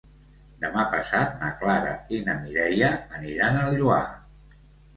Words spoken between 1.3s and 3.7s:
na Clara i na Mireia aniran